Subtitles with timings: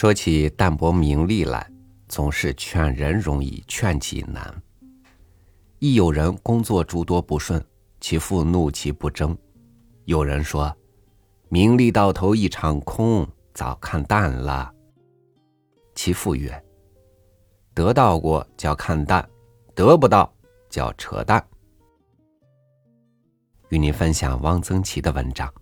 [0.00, 1.68] 说起淡泊名利来，
[2.06, 4.62] 总是劝人容易劝己难。
[5.80, 7.60] 亦有人工作诸多不顺，
[8.00, 9.36] 其父怒其不争。
[10.04, 10.72] 有人说
[11.50, 14.72] ：“名利到头一场空，早看淡了。”
[15.96, 16.64] 其父曰
[17.74, 19.28] ：“得到过叫看淡，
[19.74, 20.32] 得不到
[20.70, 21.44] 叫扯淡。”
[23.70, 25.48] 与您分享汪曾祺的文章《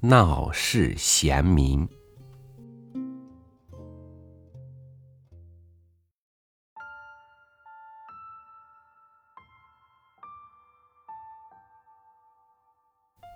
[0.00, 1.86] 闹市贤民》。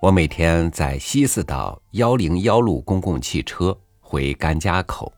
[0.01, 5.13] 我每天在西四道幺零幺路公共汽车回甘家口，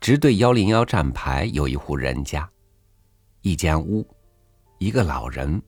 [0.00, 2.48] 直对幺零幺站牌有一户人家，
[3.42, 4.06] 一间屋，
[4.78, 5.60] 一个老人。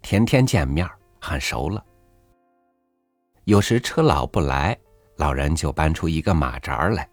[0.00, 0.88] 天天见面，
[1.20, 1.84] 很熟了。
[3.46, 4.78] 有时车老不来，
[5.16, 7.08] 老人就搬出一个马扎来。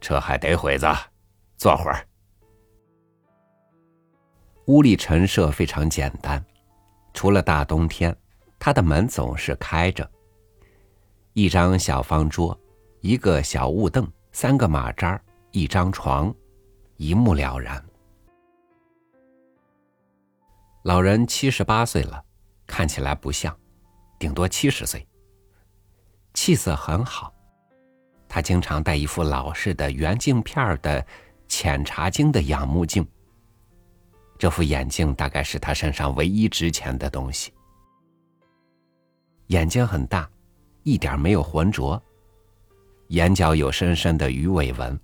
[0.00, 0.86] 车还得会子，
[1.56, 2.04] 坐会儿。
[4.66, 6.44] 屋里陈设非常简单。
[7.12, 8.16] 除了大冬天，
[8.58, 10.08] 他的门总是开着。
[11.32, 12.58] 一张小方桌，
[13.00, 15.20] 一个小雾凳，三个马扎，
[15.52, 16.34] 一张床，
[16.96, 17.82] 一目了然。
[20.84, 22.24] 老人七十八岁了，
[22.66, 23.56] 看起来不像，
[24.18, 25.06] 顶多七十岁。
[26.32, 27.32] 气色很好，
[28.28, 31.04] 他经常戴一副老式的圆镜片的
[31.48, 33.06] 浅茶晶的仰目镜。
[34.40, 37.52] 这副眼镜大概是他身上唯一值钱的东西。
[39.48, 40.26] 眼睛很大，
[40.82, 42.02] 一点没有浑浊。
[43.08, 44.98] 眼角有深深的鱼尾纹。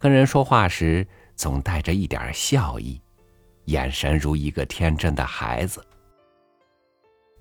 [0.00, 3.00] 跟人说话时总带着一点笑意，
[3.66, 5.80] 眼神如一个天真的孩子。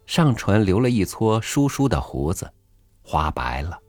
[0.05, 2.47] 上唇留了一撮疏疏的胡子，
[3.01, 3.79] 花白了。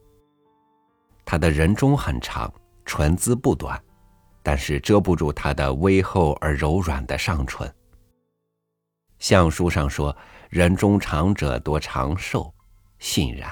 [1.23, 2.51] 他的人中很长，
[2.87, 3.79] 唇姿不短。
[4.43, 7.73] 但是遮不住他的微厚而柔软的上唇。
[9.19, 10.17] 相书上说
[10.51, 12.53] ：“人中长者多长寿，
[12.99, 13.51] 信然。”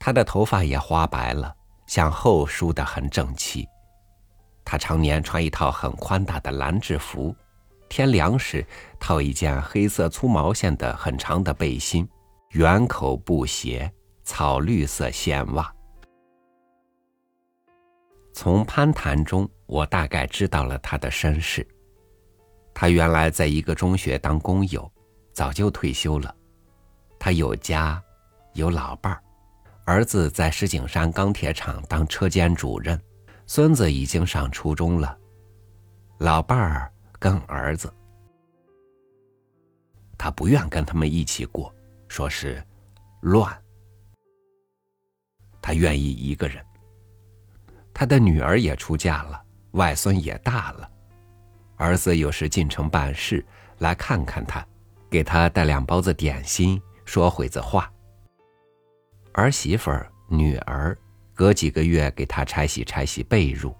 [0.00, 1.54] 他的头发也花白了，
[1.86, 3.68] 向后梳得很整齐。
[4.64, 7.34] 他常年穿一套很宽大的蓝制服，
[7.88, 8.66] 天凉时
[8.98, 12.08] 套一件黑色粗毛线的很长的背心，
[12.50, 13.92] 圆口布鞋，
[14.24, 15.72] 草绿色线袜。
[18.32, 21.66] 从攀谈中，我大概知道了他的身世。
[22.72, 24.90] 他原来在一个中学当工友，
[25.32, 26.34] 早就退休了。
[27.18, 28.02] 他有家，
[28.54, 29.22] 有老伴儿，
[29.84, 32.98] 儿子在石景山钢铁厂当车间主任，
[33.46, 35.18] 孙子已经上初中了。
[36.18, 37.92] 老伴儿跟儿子，
[40.16, 41.74] 他不愿跟他们一起过，
[42.08, 42.62] 说是
[43.20, 43.54] 乱。
[45.60, 46.64] 他愿意一个人。
[48.00, 49.38] 他的女儿也出嫁了，
[49.72, 50.90] 外孙也大了，
[51.76, 53.44] 儿子有时进城办事，
[53.80, 54.66] 来看看他，
[55.10, 57.92] 给他带两包子点心，说会子话。
[59.34, 60.96] 儿媳妇儿、女儿
[61.34, 63.74] 隔几个月给他拆洗拆洗被褥，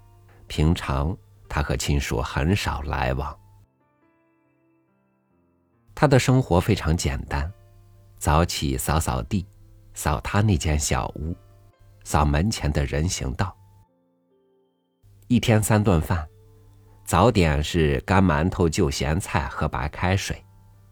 [0.47, 1.17] 平常
[1.49, 3.35] 他和亲属很少来往。
[5.95, 7.51] 他的生活非常简单，
[8.19, 9.47] 早起扫扫地，
[9.95, 11.35] 扫他那间小屋，
[12.05, 13.57] 扫门前的人行道。
[15.31, 16.29] 一天三顿饭，
[17.05, 20.45] 早点是干馒头、就咸菜和白开水，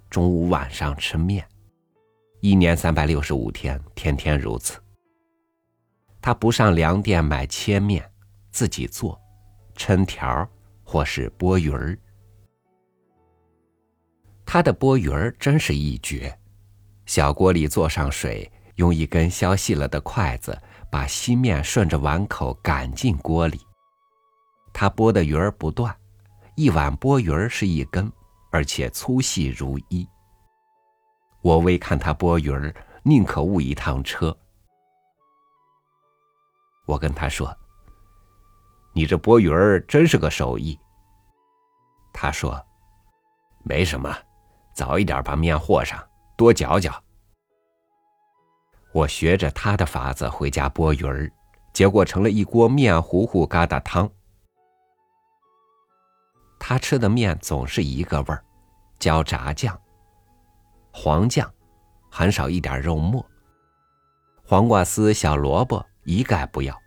[0.09, 1.45] 中午晚上吃面，
[2.41, 4.79] 一年三百六十五天，天天如此。
[6.23, 8.09] 他不上粮店买切面，
[8.53, 9.21] 自己做，
[9.77, 10.49] 抻条
[10.85, 11.99] 或是拨鱼儿。
[14.47, 16.33] 他的拨鱼儿真是一绝，
[17.07, 20.57] 小锅里做上水，用一根削细了的筷子
[20.93, 23.61] 把稀面顺着碗口赶进锅里。
[24.73, 25.95] 他剥的鱼儿不断，
[26.55, 28.11] 一碗剥鱼儿是一根，
[28.51, 30.09] 而且粗细如一。
[31.43, 34.37] 我微看他剥鱼儿，宁可误一趟车。
[36.87, 37.55] 我跟他说
[38.95, 40.79] ：“你这剥鱼儿真是个手艺。”
[42.13, 42.61] 他说
[43.63, 44.13] ：“没什么，
[44.75, 46.03] 早一点把面和上，
[46.37, 46.93] 多搅搅。”
[48.93, 51.31] 我学着他的法子回家剥鱼儿，
[51.73, 54.11] 结果成了一锅面糊糊疙瘩汤。
[56.69, 58.45] 他吃的面总是一个味儿，
[58.99, 59.75] 浇炸酱、
[60.93, 61.51] 黄酱，
[62.11, 63.25] 很少一点肉末。
[64.45, 66.79] 黄瓜丝、小萝卜一概不要。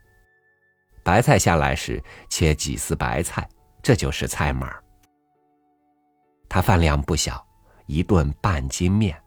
[1.02, 2.00] 白菜下来时
[2.30, 3.50] 切几丝白菜，
[3.82, 4.72] 这就是菜码。
[6.48, 7.44] 他饭量不小，
[7.88, 9.20] 一顿半斤面，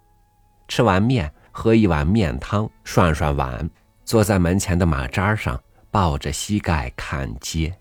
[0.68, 3.68] 吃完面喝一碗面汤，涮涮碗，
[4.04, 5.60] 坐在门前的马扎上，
[5.90, 7.76] 抱着膝盖看街。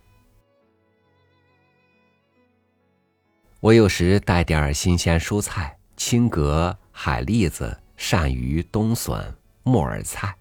[3.63, 9.33] 我有时带点新鲜蔬菜，青蛤、海蛎子、鳝鱼、冬笋、
[9.63, 10.36] 木耳菜，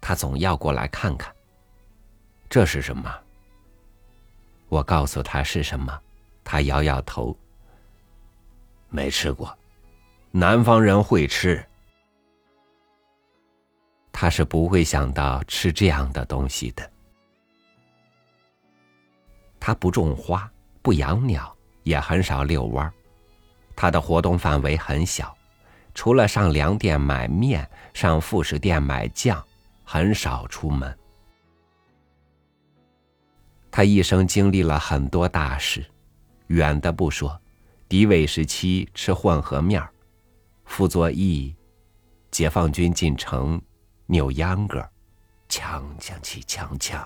[0.00, 1.34] 他总要过来看看。
[2.48, 3.12] 这是什么？
[4.68, 6.00] 我告诉他是什么，
[6.44, 7.36] 他摇摇头。
[8.88, 9.52] 没吃过，
[10.30, 11.60] 南方人会吃。
[14.12, 16.88] 他是不会想到吃这样的东西的。
[19.58, 20.48] 他不种花，
[20.80, 21.52] 不养鸟。
[21.84, 22.92] 也很少遛弯儿，
[23.76, 25.34] 他的活动范围很小，
[25.94, 29.42] 除了上粮店买面、上副食店买酱，
[29.84, 30.98] 很少出门。
[33.70, 35.84] 他一生经历了很多大事，
[36.48, 37.40] 远的不说，
[37.88, 39.90] 敌伪时期吃混合面儿，
[40.64, 41.54] 傅作义，
[42.30, 43.60] 解放军进城，
[44.06, 44.78] 扭秧歌，
[45.48, 47.04] 锵锵起锵锵，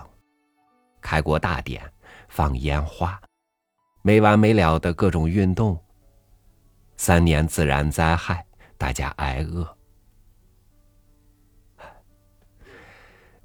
[1.01, 1.81] 开国大典，
[2.27, 3.19] 放烟花。
[4.01, 5.77] 没完没了的各种运动。
[6.97, 8.45] 三年自然灾害，
[8.77, 9.67] 大家挨饿。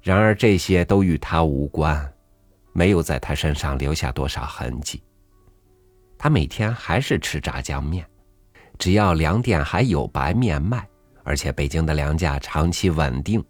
[0.01, 2.13] 然而这些都与他无关，
[2.73, 5.01] 没有在他身上留下多少痕迹。
[6.17, 8.05] 他每天还是吃炸酱面，
[8.77, 10.87] 只要粮店还有白面卖，
[11.23, 13.43] 而且北京的粮价长期稳定，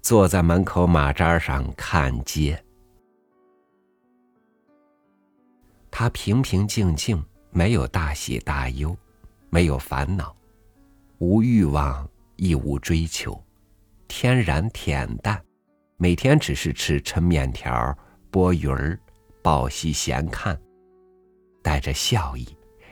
[0.00, 2.62] 坐在门口马扎上看街。
[5.96, 8.96] 他平平静静，没有大喜大忧，
[9.48, 10.34] 没有烦恼，
[11.18, 13.40] 无欲望，亦无追求，
[14.08, 15.40] 天然恬淡，
[15.96, 17.96] 每天只是吃抻面条、
[18.32, 18.98] 剥鱼儿、
[19.40, 20.60] 抱膝闲看，
[21.62, 22.44] 带着笑意，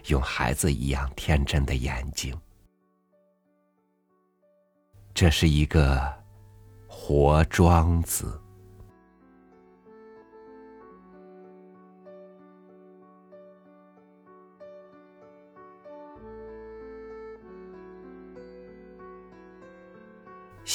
[0.06, 2.32] 用孩子一样天真的眼睛。
[5.12, 6.00] 这是一个
[6.86, 8.40] 活庄子。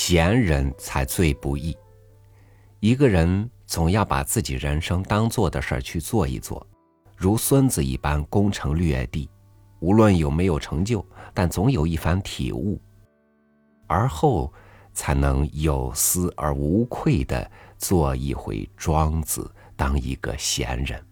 [0.09, 1.77] 闲人才最不易。
[2.79, 6.65] 一个人总要把自己人生当做的事儿去做一做，
[7.17, 9.29] 如孙子一般攻城略地，
[9.81, 12.81] 无论有没有成就，但总有一番体悟，
[13.85, 14.53] 而后
[14.93, 21.05] 才能有思而无愧的做一回庄子，当一个闲人。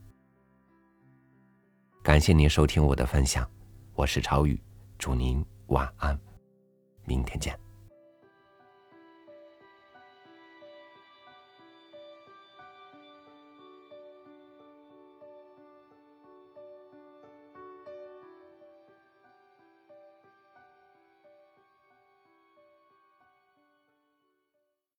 [2.01, 3.45] 感谢您收听我的分享，
[3.93, 4.57] 我是超宇，
[4.97, 6.17] 祝您晚安，
[7.03, 7.64] 明天见。